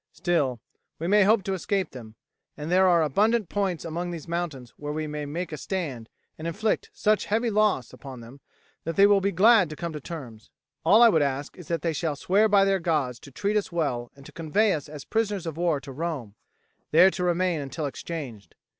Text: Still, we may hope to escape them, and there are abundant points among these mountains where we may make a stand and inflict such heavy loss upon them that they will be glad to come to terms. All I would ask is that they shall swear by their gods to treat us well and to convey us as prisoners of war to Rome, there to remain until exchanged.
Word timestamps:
Still, 0.13 0.59
we 0.97 1.05
may 1.07 1.21
hope 1.21 1.43
to 1.43 1.53
escape 1.53 1.91
them, 1.91 2.15
and 2.57 2.71
there 2.71 2.87
are 2.87 3.03
abundant 3.03 3.49
points 3.49 3.85
among 3.85 4.09
these 4.09 4.27
mountains 4.27 4.73
where 4.75 4.91
we 4.91 5.05
may 5.05 5.27
make 5.27 5.51
a 5.51 5.57
stand 5.57 6.09
and 6.39 6.47
inflict 6.47 6.89
such 6.91 7.25
heavy 7.25 7.51
loss 7.51 7.93
upon 7.93 8.19
them 8.19 8.39
that 8.83 8.95
they 8.95 9.05
will 9.05 9.21
be 9.21 9.31
glad 9.31 9.69
to 9.69 9.75
come 9.75 9.93
to 9.93 9.99
terms. 9.99 10.49
All 10.83 11.03
I 11.03 11.09
would 11.09 11.21
ask 11.21 11.55
is 11.55 11.67
that 11.67 11.83
they 11.83 11.93
shall 11.93 12.15
swear 12.15 12.49
by 12.49 12.65
their 12.65 12.79
gods 12.79 13.19
to 13.19 13.31
treat 13.31 13.55
us 13.55 13.71
well 13.71 14.11
and 14.15 14.25
to 14.25 14.31
convey 14.31 14.73
us 14.73 14.89
as 14.89 15.05
prisoners 15.05 15.45
of 15.45 15.55
war 15.55 15.79
to 15.79 15.91
Rome, 15.91 16.33
there 16.89 17.11
to 17.11 17.23
remain 17.23 17.59
until 17.61 17.85
exchanged. 17.85 18.55